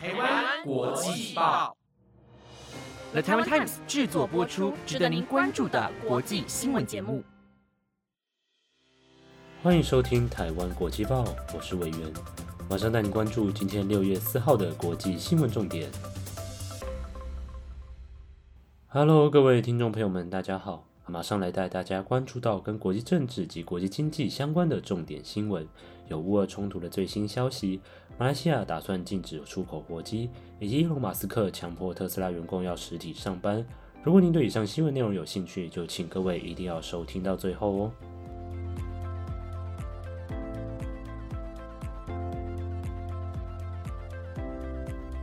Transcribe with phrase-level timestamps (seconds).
[0.00, 1.76] 台湾国际报
[3.10, 7.24] ，The Taiwan Times 制作播出，值得您关注的国际新闻节目。
[9.60, 12.12] 欢迎收听台湾国际报，我是委员，
[12.70, 15.90] 马上带您关注今天六月四号的国际新闻重点。
[18.86, 20.84] Hello，各位听众朋友们，大家好。
[21.10, 25.66] 马上来带大家关注到跟国际政治及国际经济相关的重点新闻，
[26.08, 27.80] 有乌俄冲突的最新消息，
[28.18, 30.28] 马来西亚打算禁止出口火鸡，
[30.58, 33.64] 以及伊隆马斯克强迫特斯拉员工要实体上班。
[34.02, 37.92] 如果您对以上新闻内容有兴趣，就请各位一定要收听到最后哦。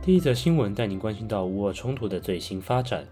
[0.00, 3.06] 第一则新闻带您关心到乌俄冲突的最新发展。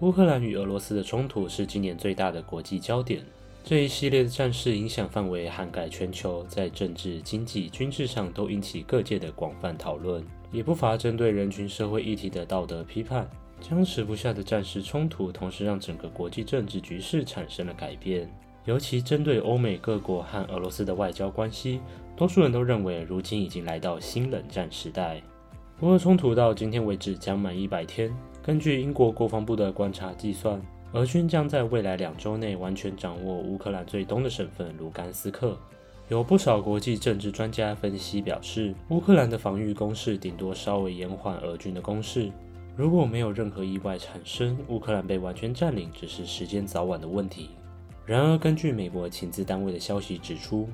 [0.00, 3.24] 乌克兰与俄罗斯的冲突是今年最大的国际焦点。
[3.64, 13.26] 这一系列的战事影响范围涵盖全球，在政治、经济、军事上都引起各界的广泛讨论，也不乏针对人群社会议题的道德批判。
[13.62, 18.30] 僵持不下的战事冲突，同时让整个国际政治局势产生了改变。
[18.66, 21.80] 尤其针对欧美各国和俄罗斯的外交关系，
[22.14, 25.22] 多数人都认为，如今已经来到新冷战时代。
[25.80, 28.14] 俄乌冲突到今天为止将满一百天。
[28.42, 30.60] 根据英国国防部的观察计算，
[30.94, 35.58] 俄军将在未来两周内完全掌握乌克兰最东的省份卢甘斯克。
[36.08, 42.30] 有不少国际政治专家分析表示，乌克兰的防御攻势顶多稍微延缓俄军的攻势。
[42.76, 47.50] 如果没有任何意外产生，乌克兰被完全占领只是时间早晚的问题。
[48.06, 50.68] 然而，根据美国情资单位的消息指出，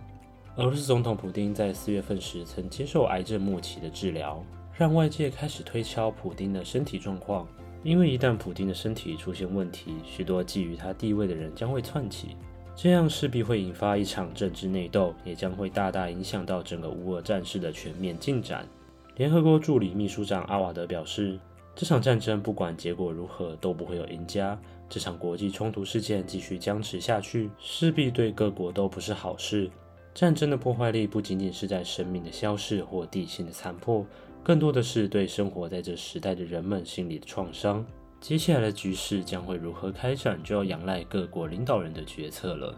[0.56, 4.44] 俄罗斯总统普京在四月份时曾接受癌症末期的治疗，
[4.76, 7.48] 让外界开始推敲普京的身体状况。
[7.82, 12.36] 因为一旦普京的身体出现问题，许多觊觎他地位的人将会窜起，
[12.76, 18.68] 这样势必会引发一场政治内斗，也将会大大影响到整个乌俄战事的全面进展。
[19.16, 21.38] 联合国助理秘书长阿瓦德表示，
[21.74, 24.58] 这场战争不管结果如何都不会有赢家。
[24.88, 29.70] 这场国际冲突事件继续僵持下去，势必对各国都不是好事。
[30.12, 34.04] 战争的破坏力不仅仅是在生命的消逝或地形的残破。
[34.42, 37.84] 更多的是对生活在这时代的人们心理的创伤。
[38.20, 42.74] 接下来的局势将会如何开展，就要仰赖各国领导人的决策了。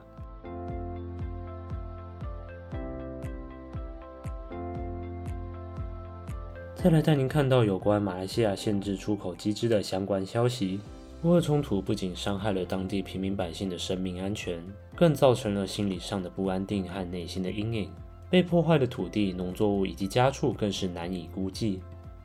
[6.75, 10.81] 再来带您看到有关马来西亚限制出口机制的相关消息。
[11.23, 14.61] 乌俄冲突不仅伤害了当地平民百姓的生命安全，
[14.97, 17.93] 更造成了心理上的不安定和内心的阴影。
[18.33, 21.81] 被破坏的土地、农作物以及家畜更是难以估计，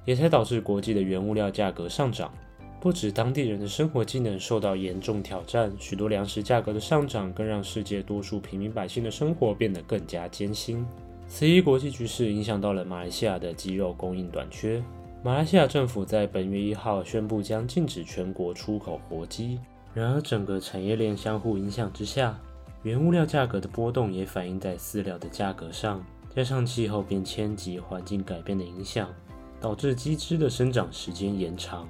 [0.06, 2.32] 也才导致国际的原物料价格上涨。
[2.80, 10.86] 不止当地人的生活技能受到严重挑战，许多粮食价格的上涨更让世界多数平民百姓的生活变得更加艰辛。
[11.28, 14.82] 此一国际局势影响到了马来西亚的鸡肉供应短缺。
[15.22, 19.60] 马来西亚政府在本月一号宣布将禁止全国出口活鸡，
[19.94, 22.40] 然而整个产业链相互影响之下。
[22.88, 26.02] 原物料价格的波动也反映在饲料的价格上，
[26.34, 29.14] 加上气候变迁及环境改变的影响，
[29.60, 31.86] 导致鸡只的生长时间延长。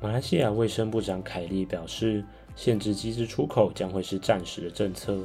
[0.00, 2.24] 马来西亚卫生部长凯利表示，
[2.56, 5.18] 限制鸡只出口将会是暂时的政策，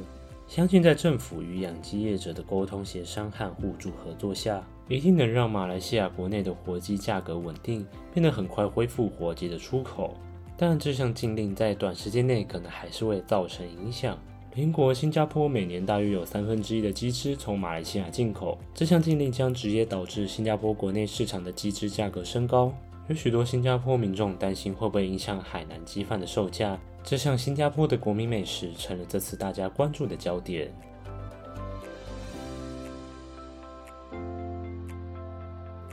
[0.46, 10.14] 相信在政府与养鸡业者的沟通协商和互助合作下，一定能让马来西亚国内的活鸡价格稳定，变得很快恢复活鸡的出口。
[10.54, 14.18] 但这项禁令在短时间内可能还是会造成影响。
[14.54, 22.72] 邻国新加坡每年大约有三分之一的鸡只从马来西亚进口，这项禁令将直接导致新加坡国内市场的鸡只价格升高。
[23.08, 30.72] 有许多新加坡民众担心会不会影响海南鸡饭的售价，这项新加坡的国民美食成了这次大家关注的焦点。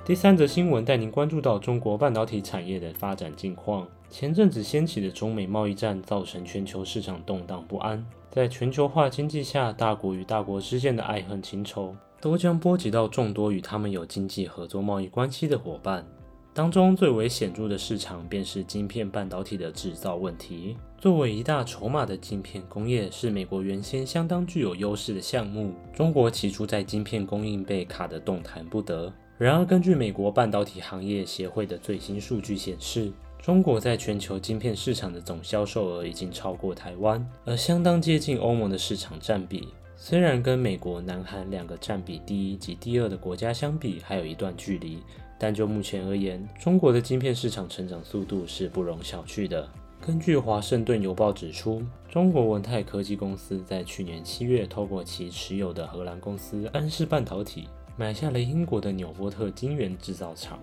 [0.05, 3.87] 第三则新闻带您关注到中国半导体产业的发展近况。
[4.07, 8.05] 前阵子掀起的中美贸易战造成全球市场动荡不安。
[8.33, 16.05] 在全球化经济下，大国与大国之间的爱恨情仇都将波及到众多与他们有经济合作贸易关系的伙伴。
[16.53, 20.77] 当中最为显著的市场便是晶片半导体的制造问题。
[20.97, 25.73] 作为一大筹码的晶片工业，是美国原先相当具有优势的项目。
[25.93, 29.11] 中国起初在晶片供应被卡得动弹不得。
[29.37, 33.11] 然而，根据美国半导体行业协会的最新数据显示，
[33.41, 39.69] 中国在全球晶片市场的总销售额已经超过台湾，而相当接近欧盟的市场占比。
[39.97, 44.99] 虽然跟美国、南韩两个占比第一及第二的国家相比还有一段距离，
[45.39, 49.67] 但就目前而言，中国的晶片市场成长速度是不容小觑的。
[49.99, 57.67] 根据《华盛顿邮报》指出，中国文泰科技公司在去年七月透过其持有的荷兰公司安氏半导体。
[57.97, 60.57] 买下了英国的纽波特晶圆制造厂。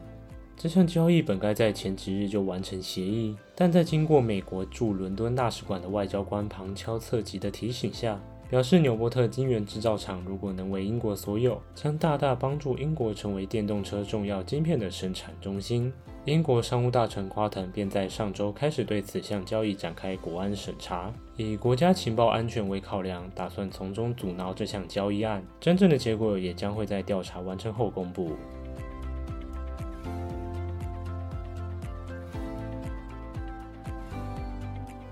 [0.58, 8.20] 这项交易本该在前几日就完成协议，但在经过美国驻伦敦大使馆的外交官旁敲侧击的提醒下，
[8.50, 15.92] 表示纽波特晶圆制造厂如果能为英国所有，将大大帮助英国成为电动车重要晶片的生产中心。
[16.24, 25.40] 英国商务大臣夸腾便在上周开始对此项交易展开国安审查，以国家情报安全为考量，打算从中阻挠这项交易案。
[25.60, 28.32] 真正的结果也将会在调查完成后公布。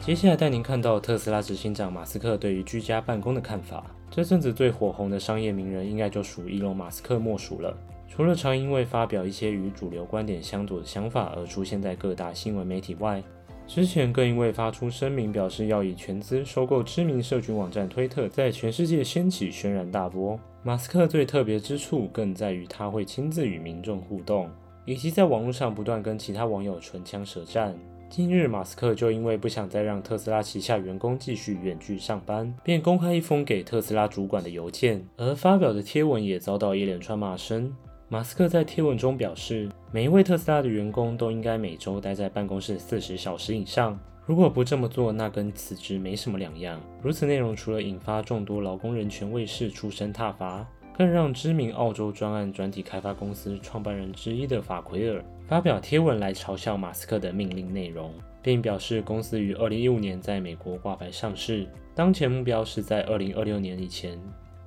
[0.07, 3.85] 接下来带您看到特斯拉执行长马斯克对于居家办公的看法。
[4.09, 7.77] 这阵子最火红的商业名人，应该就属伊隆马斯克莫属了。
[8.09, 13.21] 除了常因为发表一些与主流观点相左的想法而出现在各大新闻媒体外，
[13.67, 20.39] 之前更因为发出声明表示要以全资收购知名社群网站推特，在全世界掀起轩然大波。
[20.63, 24.49] 马斯克最特别之处更在于他会亲自与民众互动，
[24.85, 27.77] 以及在网络上不断跟其他网友唇枪舌战。
[28.09, 37.75] 近日，马斯克就因为不想再让特斯拉旗下员工继续远距上班，便公开一封给特斯拉主管的邮件，而发表的贴文也遭到一连串骂声。
[38.09, 43.99] 马斯克在贴文中表示，每一位特斯拉的员工都应该每周待在办公室四十小时以上。
[44.25, 46.81] 如果不这么做，那跟辞职没什么两样。
[47.03, 50.67] 如此内容除了引发众多劳工人权卫士出声挞伐，
[50.97, 58.13] 更让知名澳洲专案专题开发公司创办人之一的法奎尔发表贴文来嘲笑马斯克的命令内容，
[58.43, 64.19] 并表示公司于二零一五年在美国挂牌上市，当前目标是在二零二六年以前。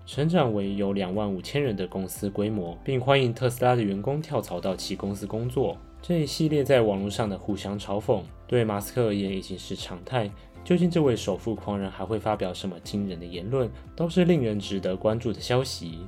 [0.05, 5.77] 成长为有两万五千人的公司规模，并欢迎特斯拉的员工跳槽到其公司工作。
[6.01, 10.31] 这一系列在网络上的互相嘲讽，对马斯克而言已经是常态。
[10.63, 15.99] 究竟这位首富狂人还会发表什么惊人的言论，都是令人值得关注的消息。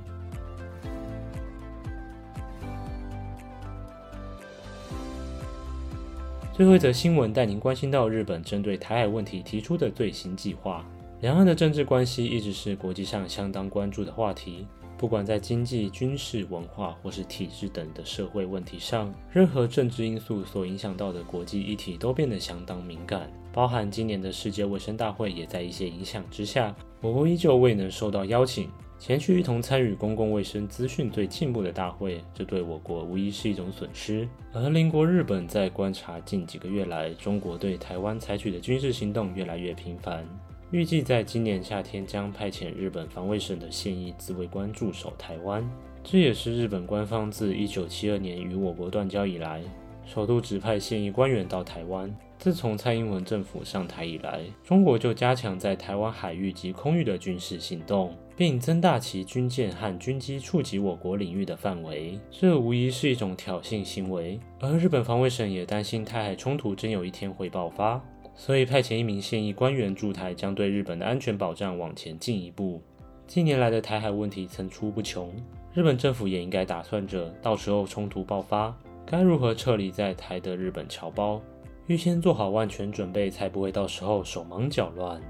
[6.62, 10.88] 最后一则新闻带您关心到日本针对台海问题提出的最新计划。
[11.20, 14.64] 两岸的政治关系一直是国际上相当关注的话题，
[14.96, 23.28] 不管在经济、军事、文化或是体制等的社会问题上，任何政治因素所影响到的国际议题都变得相当敏感。
[23.52, 28.70] 包含今年的世界卫生大会也在一些影响之下，我国依旧未能受到邀请
[29.04, 34.28] 前去一同参与公共卫生资讯最进步的大会，这对我国无疑是一种损失。
[34.52, 40.24] 而邻国日本在观察近几个月来中国对台湾采取的军事行动越来越频繁。
[40.70, 45.68] 预计在今年夏天将派遣日本防卫省的现役自卫官驻守台湾，
[46.04, 49.64] 这也是日本官方自1972年与我国断交以来，
[50.06, 52.08] 首度指派现役官员到台湾。
[52.42, 64.40] 自从蔡英文政府上台以来，中国就加强在台湾海域及空域的军事行动，并增大其军舰和军机触及我国领域的范围，这无疑是一种挑衅行为。
[64.58, 68.02] 而日本防卫省也担心台海冲突真有一天会爆发。
[68.34, 72.82] 所以派遣一名现役官员驻台，将对日本的安全保障往前进一步。
[73.28, 75.32] 近年来的台海问题层出不穷，
[75.72, 81.40] 日本政府也应该打算着，到时候冲突爆发，该如何撤离在台的日本侨胞，
[81.88, 85.20] 预先做好万全准备，才不会到时候手忙脚乱。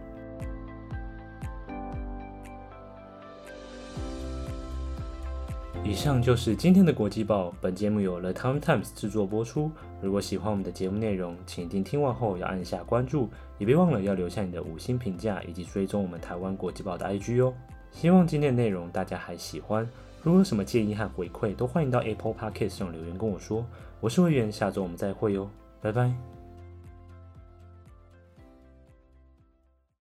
[5.85, 7.53] 以上就是今天的国际报。
[7.61, 9.71] 本节目由 The Times 制作播出。
[10.01, 17.53] 如果喜欢我们的节目内容，请一定听完后要按下关注，也别忘了要留下你的五星评价以及追踪我们台湾国际报的 IG 哦。
[17.91, 19.89] 希望今天的内容大家还喜欢。
[20.23, 23.67] 如果有什么建议和回馈，都欢迎到 Apple Podcast 上留言跟我说。
[24.01, 25.51] 我是会员，下周我们再会哟，
[25.81, 26.15] 拜拜。